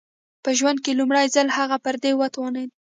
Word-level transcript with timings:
په 0.43 0.49
ژوند 0.57 0.77
کې 0.83 0.97
لومړی 0.99 1.25
ځل 1.35 1.47
هغه 1.57 1.77
پر 1.85 1.95
دې 2.03 2.11
وتوانېد 2.21 2.69